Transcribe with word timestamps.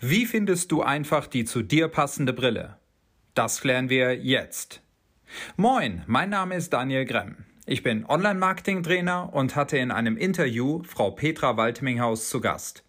Wie 0.00 0.26
findest 0.26 0.72
du 0.72 0.82
einfach 0.82 1.26
die 1.26 1.46
zu 1.46 1.62
dir 1.62 1.88
passende 1.88 2.34
Brille? 2.34 2.76
Das 3.32 3.62
klären 3.62 3.88
wir 3.88 4.14
jetzt. 4.14 4.82
Moin, 5.56 6.02
mein 6.06 6.28
Name 6.28 6.54
ist 6.56 6.74
Daniel 6.74 7.06
Gremm. 7.06 7.46
Ich 7.64 7.82
bin 7.82 8.04
Online-Marketing-Trainer 8.04 9.32
und 9.32 9.56
hatte 9.56 9.78
in 9.78 9.90
einem 9.90 10.18
Interview 10.18 10.82
Frau 10.82 11.12
Petra 11.12 11.56
Waldminghaus 11.56 12.28
zu 12.28 12.42
Gast. 12.42 12.84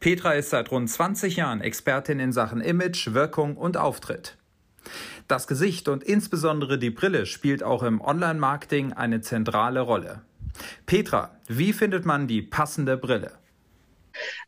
Petra 0.00 0.32
ist 0.32 0.48
seit 0.48 0.70
rund 0.70 0.88
20 0.88 1.36
Jahren 1.36 1.60
Expertin 1.60 2.20
in 2.20 2.32
Sachen 2.32 2.62
Image, 2.62 3.12
Wirkung 3.12 3.58
und 3.58 3.76
Auftritt. 3.76 4.38
Das 5.28 5.48
Gesicht 5.48 5.88
und 5.88 6.04
insbesondere 6.04 6.78
die 6.78 6.90
Brille 6.90 7.26
spielt 7.26 7.62
auch 7.62 7.82
im 7.82 8.00
Online-Marketing 8.00 8.94
eine 8.94 9.20
zentrale 9.20 9.80
Rolle. 9.80 10.22
Petra, 10.86 11.36
wie 11.48 11.74
findet 11.74 12.06
man 12.06 12.26
die 12.26 12.40
passende 12.40 12.96
Brille? 12.96 13.32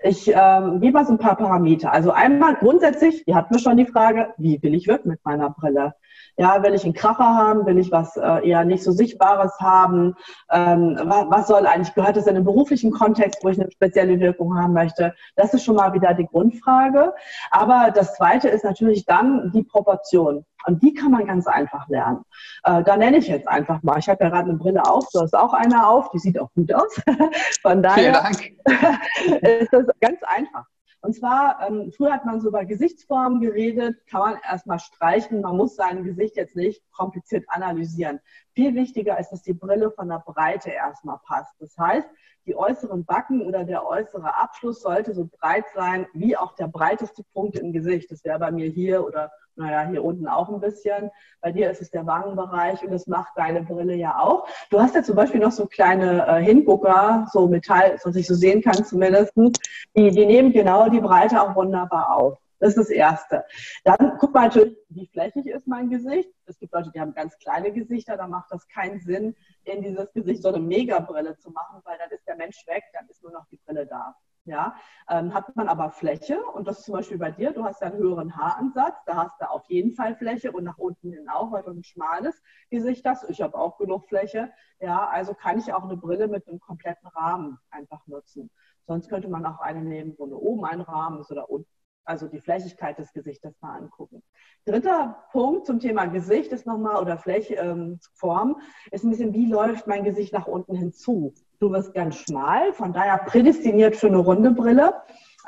Ich 0.02 0.28
ähm, 0.34 0.80
gebe 0.80 0.92
mal 0.92 1.06
so 1.06 1.12
ein 1.12 1.18
paar 1.18 1.36
Parameter. 1.36 1.92
Also 1.92 2.12
einmal 2.12 2.56
grundsätzlich, 2.56 3.22
hier 3.24 3.34
hatten 3.34 3.54
wir 3.54 3.60
schon 3.60 3.76
die 3.76 3.86
Frage, 3.86 4.34
wie 4.36 4.62
will 4.62 4.74
ich 4.74 4.86
wirken 4.86 5.08
mit 5.08 5.24
meiner 5.24 5.50
Brille? 5.50 5.94
Ja, 6.36 6.62
will 6.62 6.74
ich 6.74 6.84
einen 6.84 6.94
Kracher 6.94 7.34
haben? 7.34 7.66
Will 7.66 7.78
ich 7.78 7.90
was 7.90 8.16
äh, 8.16 8.48
eher 8.48 8.64
nicht 8.64 8.84
so 8.84 8.92
Sichtbares 8.92 9.58
haben? 9.58 10.14
Ähm, 10.50 10.96
was, 11.02 11.26
was 11.28 11.46
soll 11.48 11.66
eigentlich, 11.66 11.94
gehört 11.94 12.16
das 12.16 12.28
in 12.28 12.36
einen 12.36 12.44
beruflichen 12.44 12.92
Kontext, 12.92 13.42
wo 13.42 13.48
ich 13.48 13.60
eine 13.60 13.70
spezielle 13.70 14.20
Wirkung 14.20 14.56
haben 14.56 14.72
möchte? 14.72 15.14
Das 15.34 15.52
ist 15.52 15.64
schon 15.64 15.74
mal 15.76 15.92
wieder 15.94 16.14
die 16.14 16.26
Grundfrage. 16.26 17.12
Aber 17.50 17.90
das 17.92 18.14
Zweite 18.14 18.48
ist 18.48 18.64
natürlich 18.64 19.04
dann 19.04 19.50
die 19.52 19.64
Proportion. 19.64 20.44
Und 20.66 20.82
die 20.82 20.92
kann 20.92 21.12
man 21.12 21.26
ganz 21.26 21.46
einfach 21.46 21.88
lernen. 21.88 22.24
Äh, 22.64 22.82
da 22.82 22.96
nenne 22.96 23.18
ich 23.18 23.28
jetzt 23.28 23.48
einfach 23.48 23.82
mal. 23.82 23.98
Ich 23.98 24.08
habe 24.08 24.24
ja 24.24 24.30
gerade 24.30 24.50
eine 24.50 24.58
Brille 24.58 24.84
auf, 24.84 25.06
du 25.12 25.20
hast 25.20 25.34
auch 25.34 25.52
eine 25.54 25.86
auf, 25.86 26.10
die 26.10 26.18
sieht 26.18 26.38
auch 26.38 26.52
gut 26.54 26.72
aus. 26.72 27.00
Von 27.62 27.82
daher 27.82 28.28
ist 29.42 29.72
das 29.72 29.86
ganz 30.00 30.20
einfach. 30.24 30.66
Und 31.00 31.14
zwar, 31.14 31.60
ähm, 31.66 31.92
früher 31.96 32.12
hat 32.12 32.24
man 32.24 32.40
so 32.40 32.48
über 32.48 32.64
Gesichtsformen 32.64 33.40
geredet, 33.40 34.04
kann 34.08 34.20
man 34.20 34.38
erstmal 34.42 34.80
streichen. 34.80 35.42
Man 35.42 35.56
muss 35.56 35.76
sein 35.76 36.02
Gesicht 36.02 36.36
jetzt 36.36 36.56
nicht 36.56 36.82
kompliziert 36.90 37.44
analysieren. 37.48 38.18
Viel 38.54 38.74
wichtiger 38.74 39.18
ist, 39.18 39.30
dass 39.30 39.42
die 39.42 39.52
Brille 39.52 39.92
von 39.92 40.08
der 40.08 40.22
Breite 40.26 40.70
erstmal 40.70 41.18
passt. 41.24 41.54
Das 41.60 41.78
heißt, 41.78 42.08
die 42.46 42.56
äußeren 42.56 43.04
Backen 43.04 43.42
oder 43.42 43.64
der 43.64 43.86
äußere 43.86 44.34
Abschluss 44.34 44.80
sollte 44.80 45.14
so 45.14 45.28
breit 45.38 45.66
sein 45.74 46.06
wie 46.14 46.36
auch 46.36 46.54
der 46.56 46.66
breiteste 46.66 47.22
Punkt 47.32 47.56
im 47.56 47.72
Gesicht. 47.72 48.10
Das 48.10 48.24
wäre 48.24 48.38
bei 48.40 48.50
mir 48.50 48.68
hier 48.68 49.06
oder 49.06 49.30
naja, 49.58 49.88
hier 49.88 50.04
unten 50.04 50.28
auch 50.28 50.48
ein 50.48 50.60
bisschen. 50.60 51.10
Bei 51.40 51.52
dir 51.52 51.70
ist 51.70 51.82
es 51.82 51.90
der 51.90 52.06
Wangenbereich 52.06 52.82
und 52.82 52.92
das 52.92 53.06
macht 53.06 53.32
deine 53.36 53.62
Brille 53.62 53.94
ja 53.94 54.18
auch. 54.18 54.48
Du 54.70 54.80
hast 54.80 54.94
ja 54.94 55.02
zum 55.02 55.16
Beispiel 55.16 55.40
noch 55.40 55.52
so 55.52 55.66
kleine 55.66 56.26
äh, 56.26 56.42
Hingucker, 56.42 57.26
so 57.32 57.46
Metall, 57.46 57.98
was 58.02 58.16
ich 58.16 58.26
so 58.26 58.34
sehen 58.34 58.62
kann 58.62 58.84
zumindest. 58.84 59.32
Die, 59.36 60.10
die 60.10 60.26
nehmen 60.26 60.52
genau 60.52 60.88
die 60.88 61.00
Breite 61.00 61.42
auch 61.42 61.54
wunderbar 61.54 62.16
auf. 62.16 62.38
Das 62.60 62.70
ist 62.70 62.78
das 62.78 62.90
Erste. 62.90 63.44
Dann 63.84 64.16
guck 64.18 64.34
mal 64.34 64.46
natürlich, 64.46 64.76
wie 64.88 65.06
flächig 65.06 65.46
ist 65.46 65.66
mein 65.68 65.90
Gesicht. 65.90 66.30
Es 66.46 66.58
gibt 66.58 66.72
Leute, 66.72 66.90
die 66.92 67.00
haben 67.00 67.14
ganz 67.14 67.38
kleine 67.38 67.72
Gesichter, 67.72 68.16
da 68.16 68.26
macht 68.26 68.50
das 68.50 68.66
keinen 68.68 69.00
Sinn, 69.00 69.36
in 69.64 69.82
dieses 69.82 70.12
Gesicht 70.12 70.42
so 70.42 70.48
eine 70.48 70.58
Megabrille 70.58 71.36
zu 71.38 71.50
machen, 71.50 71.80
weil 71.84 71.98
dann 71.98 72.10
ist 72.10 72.26
der 72.26 72.36
Mensch 72.36 72.66
weg, 72.66 72.82
dann 72.92 73.08
ist 73.08 73.22
nur 73.22 73.32
noch 73.32 73.46
die 73.50 73.58
Brille 73.64 73.86
da. 73.86 74.16
Ja, 74.48 74.76
ähm, 75.10 75.34
hat 75.34 75.54
man 75.56 75.68
aber 75.68 75.90
Fläche 75.90 76.42
und 76.42 76.66
das 76.66 76.82
zum 76.82 76.94
Beispiel 76.94 77.18
bei 77.18 77.30
dir, 77.30 77.52
du 77.52 77.64
hast 77.64 77.82
ja 77.82 77.88
einen 77.88 77.98
höheren 77.98 78.34
Haaransatz, 78.34 78.96
da 79.04 79.16
hast 79.16 79.38
du 79.42 79.50
auf 79.50 79.68
jeden 79.68 79.92
Fall 79.92 80.16
Fläche 80.16 80.52
und 80.52 80.64
nach 80.64 80.78
unten 80.78 81.12
hin 81.12 81.28
auch, 81.28 81.52
weil 81.52 81.62
du 81.64 81.70
ein 81.70 81.84
schmales 81.84 82.42
Gesicht 82.70 83.04
hast. 83.04 83.28
Ich 83.28 83.42
habe 83.42 83.58
auch 83.58 83.76
genug 83.76 84.08
Fläche. 84.08 84.50
Ja, 84.80 85.06
also 85.08 85.34
kann 85.34 85.58
ich 85.58 85.70
auch 85.74 85.84
eine 85.84 85.98
Brille 85.98 86.28
mit 86.28 86.48
einem 86.48 86.60
kompletten 86.60 87.08
Rahmen 87.08 87.58
einfach 87.70 88.06
nutzen. 88.06 88.50
Sonst 88.86 89.10
könnte 89.10 89.28
man 89.28 89.44
auch 89.44 89.60
eine 89.60 89.82
nehmen, 89.82 90.14
wo 90.16 90.24
nur 90.26 90.40
oben 90.40 90.64
ein 90.64 90.80
Rahmen 90.80 91.20
ist 91.20 91.30
oder 91.30 91.50
unten 91.50 91.68
also 92.08 92.26
die 92.26 92.40
Flächigkeit 92.40 92.98
des 92.98 93.12
Gesichtes 93.12 93.54
mal 93.60 93.76
angucken. 93.76 94.22
Dritter 94.64 95.24
Punkt 95.32 95.66
zum 95.66 95.78
Thema 95.78 96.06
Gesicht 96.06 96.52
ist 96.52 96.66
nochmal, 96.66 97.00
oder 97.02 97.18
Flächform, 97.18 98.50
ähm, 98.50 98.56
ist 98.90 99.04
ein 99.04 99.10
bisschen, 99.10 99.34
wie 99.34 99.46
läuft 99.46 99.86
mein 99.86 100.04
Gesicht 100.04 100.32
nach 100.32 100.46
unten 100.46 100.74
hinzu? 100.74 101.34
Du 101.60 101.70
wirst 101.70 101.94
ganz 101.94 102.16
schmal, 102.16 102.72
von 102.72 102.92
daher 102.92 103.18
prädestiniert 103.18 103.96
für 103.96 104.08
eine 104.08 104.18
runde 104.18 104.50
Brille. 104.50 104.94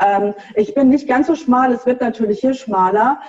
Ähm, 0.01 0.35
ich 0.55 0.75
bin 0.75 0.89
nicht 0.89 1.09
ganz 1.09 1.27
so 1.27 1.35
schmal, 1.35 1.73
es 1.73 1.87
wird 1.87 2.01
natürlich 2.01 2.41
hier 2.41 2.55
schmaler. 2.55 3.21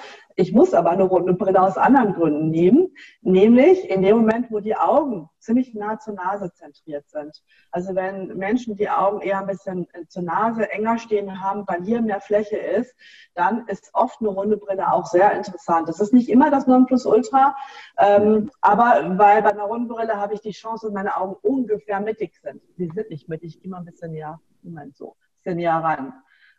Ich 0.42 0.54
muss 0.54 0.74
aber 0.74 0.90
eine 0.90 1.04
runde 1.04 1.36
Brille 1.36 1.62
aus 1.62 1.78
anderen 1.78 2.16
Gründen 2.16 2.50
nehmen, 2.50 2.96
nämlich 3.22 3.88
in 3.88 4.02
dem 4.02 4.18
Moment, 4.18 4.50
wo 4.50 4.60
die 4.60 4.76
Augen 4.76 5.30
ziemlich 5.38 5.76
nah 5.76 6.00
zur 6.00 6.16
Nase 6.16 6.52
zentriert 6.52 7.08
sind. 7.08 7.44
Also 7.70 7.94
wenn 7.94 8.36
Menschen 8.40 8.76
die 8.76 8.90
Augen 8.90 9.22
eher 9.22 9.40
ein 9.40 9.46
bisschen 9.46 9.88
zur 10.08 10.24
Nase 10.24 10.68
enger 10.72 10.98
stehen 10.98 11.44
haben, 11.44 11.64
weil 11.68 11.84
hier 11.84 12.02
mehr 12.02 12.22
Fläche 12.22 12.58
ist, 12.58 12.96
dann 13.36 13.68
ist 13.68 13.92
oft 13.94 14.20
eine 14.20 14.30
runde 14.30 14.58
Brille 14.58 14.92
auch 14.92 15.06
sehr 15.06 15.32
interessant. 15.34 15.88
Das 15.88 16.00
ist 16.00 16.12
nicht 16.12 16.28
immer 16.28 16.50
das 16.50 16.66
Nonplusultra, 16.66 17.56
ähm, 18.00 18.50
aber 18.62 19.20
weil 19.20 19.44
bei 19.44 19.52
einer 19.52 19.66
runden 19.66 19.90
Brille 19.90 20.18
habe 20.18 20.34
ich 20.34 20.42
die 20.42 20.54
Chance, 20.54 20.88
dass 20.88 20.94
meine 20.96 21.18
Augen 21.18 21.36
ungefähr 21.44 22.00
mittig 22.00 22.36
sind. 22.42 22.64
Sie 22.78 22.88
sind 22.88 23.12
nicht 23.12 23.30
mittig, 23.30 23.60
mal 23.66 23.78
ein 23.78 23.86
bisschen 23.86 24.12
näher, 24.12 24.42
Moment 24.64 24.98
so, 24.98 25.12
ein 25.12 25.44
bisschen 25.44 25.58
näher 25.58 25.76
ran. 25.76 26.14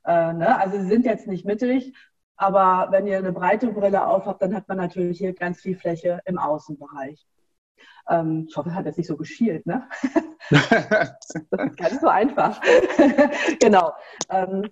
Äh, 0.05 0.33
ne? 0.35 0.59
Also 0.59 0.79
sie 0.79 0.87
sind 0.87 1.05
jetzt 1.05 1.27
nicht 1.27 1.45
mittig, 1.45 1.93
aber 2.37 2.89
wenn 2.91 3.07
ihr 3.07 3.19
eine 3.19 3.33
breite 3.33 3.69
Brille 3.69 4.07
aufhabt, 4.07 4.43
dann 4.43 4.55
hat 4.55 4.69
man 4.69 4.79
natürlich 4.79 5.19
hier 5.19 5.35
ganz 5.35 5.61
viel 5.61 5.77
Fläche 5.77 6.21
im 6.25 6.39
Außenbereich. 6.39 7.27
Ähm, 8.09 8.47
ich 8.49 8.57
hoffe, 8.57 8.71
es 8.71 8.75
hat 8.75 8.87
jetzt 8.87 8.99
nicht 8.99 9.07
so 9.07 9.17
geschielt, 9.17 9.67
ne? 9.67 9.89
das 10.51 11.35
ist 11.35 11.77
ganz 11.77 12.01
so 12.01 12.09
einfach. 12.09 12.61
genau. 13.61 13.93
Ähm, 14.29 14.69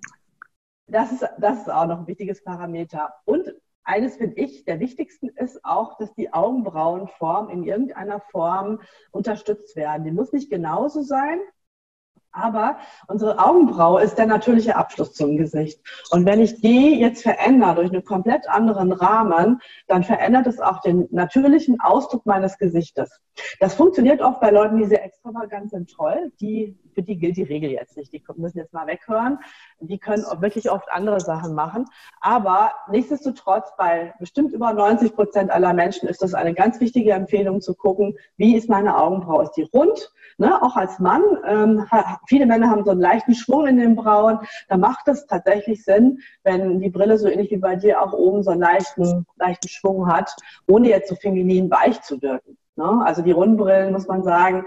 das, 0.86 1.12
ist, 1.12 1.24
das 1.38 1.60
ist 1.60 1.70
auch 1.70 1.86
noch 1.86 2.00
ein 2.00 2.06
wichtiges 2.06 2.42
Parameter. 2.42 3.14
Und 3.24 3.54
eines 3.84 4.16
finde 4.16 4.40
ich, 4.40 4.64
der 4.64 4.80
wichtigsten 4.80 5.28
ist 5.28 5.64
auch, 5.64 5.96
dass 5.98 6.14
die 6.14 6.32
Augenbrauenform 6.32 7.50
in 7.50 7.64
irgendeiner 7.64 8.20
Form 8.20 8.80
unterstützt 9.10 9.76
werden. 9.76 10.04
Die 10.04 10.12
muss 10.12 10.32
nicht 10.32 10.50
genauso 10.50 11.02
sein, 11.02 11.40
aber 12.32 12.78
unsere 13.08 13.38
Augenbraue 13.38 14.02
ist 14.02 14.16
der 14.16 14.26
natürliche 14.26 14.76
Abschluss 14.76 15.12
zum 15.12 15.36
Gesicht. 15.36 15.80
Und 16.10 16.26
wenn 16.26 16.40
ich 16.40 16.60
die 16.60 16.98
jetzt 16.98 17.22
verändere 17.22 17.76
durch 17.76 17.90
einen 17.90 18.04
komplett 18.04 18.48
anderen 18.48 18.92
Rahmen, 18.92 19.60
dann 19.88 20.04
verändert 20.04 20.46
es 20.46 20.60
auch 20.60 20.80
den 20.80 21.08
natürlichen 21.10 21.80
Ausdruck 21.80 22.26
meines 22.26 22.58
Gesichtes. 22.58 23.20
Das 23.58 23.74
funktioniert 23.74 24.20
oft 24.20 24.40
bei 24.40 24.50
Leuten, 24.50 24.76
die 24.76 24.84
sehr 24.84 25.04
extravagant 25.04 25.70
sind, 25.70 25.90
toll. 25.90 26.32
Die, 26.40 26.78
für 27.00 27.06
die 27.06 27.16
gilt 27.16 27.36
die 27.36 27.42
Regel 27.42 27.70
jetzt 27.70 27.96
nicht. 27.96 28.12
Die 28.12 28.22
müssen 28.36 28.58
jetzt 28.58 28.74
mal 28.74 28.86
weghören. 28.86 29.38
Die 29.80 29.98
können 29.98 30.22
wirklich 30.40 30.70
oft 30.70 30.90
andere 30.90 31.20
Sachen 31.20 31.54
machen. 31.54 31.86
Aber 32.20 32.72
nichtsdestotrotz, 32.90 33.70
bei 33.78 34.12
bestimmt 34.18 34.52
über 34.52 34.72
90 34.72 35.14
Prozent 35.14 35.50
aller 35.50 35.72
Menschen 35.72 36.08
ist 36.08 36.22
das 36.22 36.34
eine 36.34 36.52
ganz 36.52 36.78
wichtige 36.80 37.12
Empfehlung 37.12 37.62
zu 37.62 37.74
gucken, 37.74 38.18
wie 38.36 38.54
ist 38.54 38.68
meine 38.68 38.98
Augenbraue? 38.98 39.44
Ist 39.44 39.52
die 39.52 39.62
rund? 39.62 40.12
Ne? 40.36 40.62
Auch 40.62 40.76
als 40.76 40.98
Mann. 40.98 41.22
Ähm, 41.46 41.86
viele 42.28 42.44
Männer 42.44 42.70
haben 42.70 42.84
so 42.84 42.90
einen 42.90 43.00
leichten 43.00 43.34
Schwung 43.34 43.66
in 43.66 43.78
den 43.78 43.96
Brauen. 43.96 44.40
Da 44.68 44.76
macht 44.76 45.08
es 45.08 45.26
tatsächlich 45.26 45.82
Sinn, 45.84 46.20
wenn 46.44 46.80
die 46.80 46.90
Brille 46.90 47.18
so 47.18 47.28
ähnlich 47.28 47.50
wie 47.50 47.56
bei 47.56 47.76
dir 47.76 48.02
auch 48.02 48.12
oben 48.12 48.42
so 48.42 48.50
einen 48.50 48.60
leichten, 48.60 49.26
leichten 49.36 49.68
Schwung 49.68 50.06
hat, 50.06 50.36
ohne 50.68 50.88
jetzt 50.88 51.08
so 51.08 51.14
feminin 51.14 51.70
weich 51.70 52.02
zu 52.02 52.20
wirken. 52.20 52.58
Ne? 52.80 53.02
Also 53.04 53.20
die 53.20 53.32
Rundbrillen, 53.32 53.92
muss 53.92 54.06
man 54.06 54.22
sagen, 54.22 54.64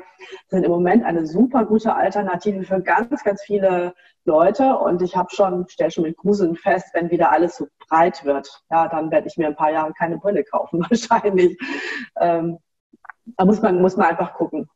sind 0.48 0.64
im 0.64 0.70
Moment 0.70 1.04
eine 1.04 1.26
super 1.26 1.66
gute 1.66 1.96
Alternative 1.96 2.64
für 2.64 2.80
ganz, 2.80 3.24
ganz 3.24 3.42
viele 3.42 3.96
Leute. 4.24 4.78
Und 4.78 5.02
ich 5.02 5.16
habe 5.16 5.30
schon, 5.32 5.68
stelle 5.68 5.90
schon 5.90 6.04
mit 6.04 6.18
Gruseln 6.18 6.56
fest, 6.56 6.90
wenn 6.94 7.10
wieder 7.10 7.32
alles 7.32 7.58
so 7.58 7.68
breit 7.90 8.24
wird, 8.24 8.48
ja, 8.70 8.88
dann 8.88 9.10
werde 9.10 9.28
ich 9.28 9.38
mir 9.38 9.48
ein 9.48 9.56
paar 9.56 9.72
Jahre 9.72 9.94
keine 9.94 10.20
Brille 10.20 10.44
kaufen, 10.44 10.86
wahrscheinlich. 10.90 11.58
Ähm, 12.20 12.60
da 13.38 13.46
muss 13.46 13.62
man, 13.64 13.82
muss 13.82 13.98
man 13.98 14.10
einfach 14.10 14.36
gucken. 14.36 14.70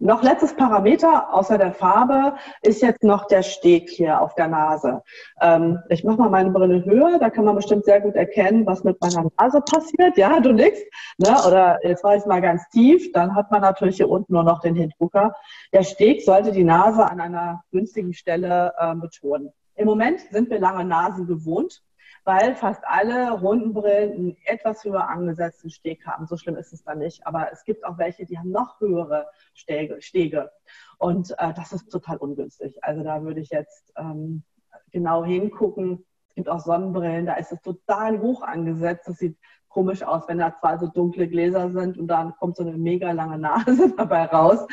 Noch 0.00 0.22
letztes 0.22 0.54
Parameter 0.54 1.32
außer 1.32 1.56
der 1.56 1.72
Farbe 1.72 2.34
ist 2.62 2.82
jetzt 2.82 3.04
noch 3.04 3.26
der 3.28 3.42
Steg 3.42 3.88
hier 3.88 4.20
auf 4.20 4.34
der 4.34 4.48
Nase. 4.48 5.02
Ähm, 5.40 5.78
ich 5.88 6.02
mache 6.02 6.18
mal 6.18 6.30
meine 6.30 6.50
Brille 6.50 6.84
höher, 6.84 7.18
da 7.18 7.30
kann 7.30 7.44
man 7.44 7.54
bestimmt 7.54 7.84
sehr 7.84 8.00
gut 8.00 8.16
erkennen, 8.16 8.66
was 8.66 8.82
mit 8.82 9.00
meiner 9.00 9.28
Nase 9.38 9.60
passiert. 9.60 10.16
Ja, 10.16 10.40
du 10.40 10.52
nix. 10.52 10.80
Ne? 11.18 11.34
Oder 11.46 11.78
jetzt 11.84 12.02
war 12.02 12.16
ich 12.16 12.26
mal 12.26 12.40
ganz 12.40 12.68
tief, 12.70 13.12
dann 13.12 13.36
hat 13.36 13.52
man 13.52 13.60
natürlich 13.60 13.96
hier 13.96 14.10
unten 14.10 14.32
nur 14.32 14.42
noch 14.42 14.60
den 14.60 14.74
Hindrucker. 14.74 15.32
Der 15.72 15.84
Steg 15.84 16.22
sollte 16.22 16.50
die 16.50 16.64
Nase 16.64 17.08
an 17.08 17.20
einer 17.20 17.62
günstigen 17.70 18.14
Stelle 18.14 18.72
äh, 18.76 18.94
betonen. 18.96 19.52
Im 19.76 19.86
Moment 19.86 20.20
sind 20.30 20.50
wir 20.50 20.58
lange 20.58 20.84
Nasen 20.84 21.26
gewohnt 21.26 21.82
weil 22.24 22.54
fast 22.54 22.82
alle 22.86 23.32
runden 23.32 23.74
Brillen 23.74 24.12
einen 24.12 24.36
etwas 24.44 24.84
höher 24.84 25.08
angesetzten 25.08 25.70
Steg 25.70 26.06
haben. 26.06 26.26
So 26.26 26.36
schlimm 26.36 26.56
ist 26.56 26.72
es 26.72 26.82
dann 26.82 26.98
nicht. 26.98 27.26
Aber 27.26 27.52
es 27.52 27.64
gibt 27.64 27.84
auch 27.84 27.98
welche, 27.98 28.24
die 28.24 28.38
haben 28.38 28.50
noch 28.50 28.80
höhere 28.80 29.26
Stege. 29.52 30.00
Stege. 30.00 30.50
Und 30.98 31.32
äh, 31.38 31.52
das 31.54 31.72
ist 31.72 31.90
total 31.90 32.16
ungünstig. 32.16 32.82
Also 32.82 33.02
da 33.02 33.22
würde 33.22 33.40
ich 33.40 33.50
jetzt 33.50 33.92
ähm, 33.96 34.42
genau 34.90 35.24
hingucken. 35.24 36.04
Es 36.28 36.34
gibt 36.34 36.48
auch 36.48 36.60
Sonnenbrillen, 36.60 37.26
da 37.26 37.34
ist 37.34 37.52
es 37.52 37.60
total 37.60 38.20
hoch 38.20 38.42
angesetzt. 38.42 39.06
Das 39.06 39.18
sieht 39.18 39.36
komisch 39.68 40.02
aus, 40.02 40.26
wenn 40.28 40.38
da 40.38 40.54
zwei 40.54 40.78
so 40.78 40.86
dunkle 40.86 41.28
Gläser 41.28 41.70
sind 41.70 41.98
und 41.98 42.06
dann 42.06 42.34
kommt 42.36 42.56
so 42.56 42.62
eine 42.62 42.76
mega 42.76 43.12
lange 43.12 43.38
Nase 43.38 43.92
dabei 43.96 44.24
raus. 44.26 44.66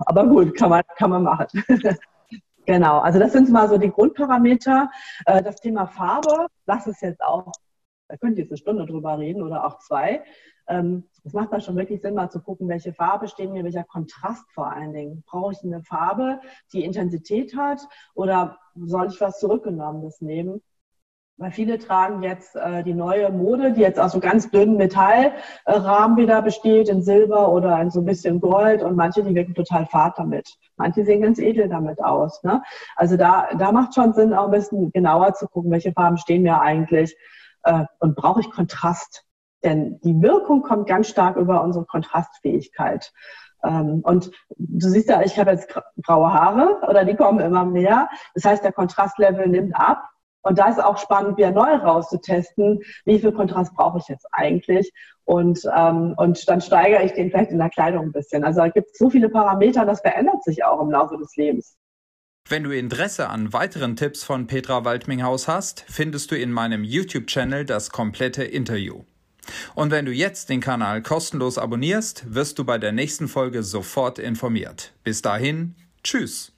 Aber 0.00 0.26
gut, 0.26 0.56
kann 0.56 0.70
man, 0.70 0.82
kann 0.96 1.10
man 1.10 1.22
machen. 1.22 1.62
Genau, 2.64 2.98
also 3.00 3.18
das 3.18 3.32
sind 3.32 3.50
mal 3.50 3.68
so 3.68 3.76
die 3.76 3.90
Grundparameter. 3.90 4.90
Äh, 5.26 5.42
das 5.42 5.56
Thema 5.56 5.86
Farbe, 5.86 6.46
das 6.66 6.86
ist 6.86 7.02
jetzt 7.02 7.22
auch, 7.22 7.50
da 8.08 8.16
könnt 8.16 8.38
ihr 8.38 8.44
jetzt 8.44 8.52
eine 8.52 8.58
Stunde 8.58 8.86
drüber 8.86 9.18
reden 9.18 9.42
oder 9.42 9.66
auch 9.66 9.78
zwei. 9.78 10.22
Ähm, 10.68 11.08
es 11.24 11.32
macht 11.32 11.52
da 11.52 11.60
schon 11.60 11.76
wirklich 11.76 12.00
Sinn, 12.00 12.14
mal 12.14 12.30
zu 12.30 12.40
gucken, 12.40 12.68
welche 12.68 12.92
Farbe 12.92 13.26
steht 13.26 13.50
mir, 13.50 13.64
welcher 13.64 13.84
Kontrast 13.84 14.44
vor 14.52 14.72
allen 14.72 14.92
Dingen. 14.92 15.24
Brauche 15.26 15.52
ich 15.52 15.64
eine 15.64 15.82
Farbe, 15.82 16.40
die 16.72 16.84
Intensität 16.84 17.56
hat 17.56 17.80
oder 18.14 18.58
soll 18.76 19.08
ich 19.08 19.20
was 19.20 19.40
Zurückgenommenes 19.40 20.20
nehmen? 20.20 20.62
Weil 21.42 21.50
viele 21.50 21.78
tragen 21.78 22.22
jetzt 22.22 22.54
äh, 22.54 22.84
die 22.84 22.94
neue 22.94 23.32
Mode, 23.32 23.72
die 23.72 23.80
jetzt 23.80 23.98
aus 23.98 24.12
so 24.12 24.20
ganz 24.20 24.48
dünnen 24.52 24.76
Metallrahmen 24.76 26.16
wieder 26.16 26.40
besteht, 26.40 26.88
in 26.88 27.02
Silber 27.02 27.50
oder 27.50 27.80
in 27.80 27.90
so 27.90 28.00
ein 28.00 28.04
bisschen 28.04 28.40
Gold 28.40 28.80
und 28.80 28.94
manche, 28.94 29.24
die 29.24 29.34
wirken 29.34 29.54
total 29.54 29.86
fad 29.86 30.16
damit. 30.18 30.56
Manche 30.76 31.04
sehen 31.04 31.20
ganz 31.20 31.40
edel 31.40 31.68
damit 31.68 32.00
aus. 32.00 32.44
Ne? 32.44 32.62
Also 32.94 33.16
da, 33.16 33.48
da 33.58 33.72
macht 33.72 33.92
schon 33.92 34.12
Sinn, 34.12 34.32
auch 34.32 34.44
ein 34.44 34.50
bisschen 34.52 34.92
genauer 34.92 35.34
zu 35.34 35.48
gucken, 35.48 35.72
welche 35.72 35.92
Farben 35.92 36.16
stehen 36.16 36.42
mir 36.42 36.60
eigentlich 36.60 37.16
äh, 37.64 37.86
und 37.98 38.14
brauche 38.14 38.40
ich 38.40 38.50
Kontrast. 38.50 39.24
Denn 39.64 39.98
die 40.04 40.22
Wirkung 40.22 40.62
kommt 40.62 40.86
ganz 40.88 41.08
stark 41.08 41.36
über 41.36 41.64
unsere 41.64 41.86
Kontrastfähigkeit. 41.86 43.12
Ähm, 43.64 44.00
und 44.04 44.30
du 44.58 44.88
siehst 44.88 45.08
ja, 45.08 45.22
ich 45.22 45.36
habe 45.40 45.50
jetzt 45.50 45.74
graue 46.04 46.32
Haare 46.32 46.82
oder 46.88 47.04
die 47.04 47.16
kommen 47.16 47.40
immer 47.40 47.64
mehr. 47.64 48.08
Das 48.34 48.44
heißt, 48.44 48.62
der 48.62 48.72
Kontrastlevel 48.72 49.48
nimmt 49.48 49.74
ab. 49.74 50.08
Und 50.42 50.58
da 50.58 50.68
ist 50.68 50.82
auch 50.82 50.98
spannend, 50.98 51.36
wieder 51.36 51.52
neu 51.52 51.74
rauszutesten, 51.74 52.80
wie 53.04 53.18
viel 53.18 53.32
Kontrast 53.32 53.74
brauche 53.74 53.98
ich 53.98 54.08
jetzt 54.08 54.26
eigentlich. 54.32 54.92
Und, 55.24 55.60
ähm, 55.76 56.14
und 56.16 56.48
dann 56.48 56.60
steigere 56.60 57.04
ich 57.04 57.12
den 57.12 57.30
vielleicht 57.30 57.52
in 57.52 57.58
der 57.58 57.70
Kleidung 57.70 58.06
ein 58.06 58.12
bisschen. 58.12 58.44
Also 58.44 58.60
da 58.60 58.68
gibt 58.68 58.90
es 58.92 58.98
so 58.98 59.08
viele 59.08 59.28
Parameter, 59.28 59.84
das 59.84 60.00
verändert 60.00 60.42
sich 60.44 60.64
auch 60.64 60.80
im 60.80 60.90
Laufe 60.90 61.16
des 61.16 61.34
Lebens. 61.36 61.76
Wenn 62.48 62.64
du 62.64 62.76
Interesse 62.76 63.28
an 63.28 63.52
weiteren 63.52 63.94
Tipps 63.94 64.24
von 64.24 64.48
Petra 64.48 64.84
Waldminghaus 64.84 65.46
hast, 65.46 65.84
findest 65.88 66.32
du 66.32 66.36
in 66.36 66.50
meinem 66.50 66.82
YouTube-Channel 66.82 67.64
das 67.64 67.90
komplette 67.90 68.42
Interview. 68.42 69.04
Und 69.74 69.90
wenn 69.90 70.06
du 70.06 70.12
jetzt 70.12 70.50
den 70.50 70.60
Kanal 70.60 71.02
kostenlos 71.02 71.56
abonnierst, 71.56 72.34
wirst 72.34 72.58
du 72.58 72.64
bei 72.64 72.78
der 72.78 72.92
nächsten 72.92 73.28
Folge 73.28 73.62
sofort 73.62 74.18
informiert. 74.18 74.92
Bis 75.04 75.22
dahin, 75.22 75.76
tschüss. 76.02 76.52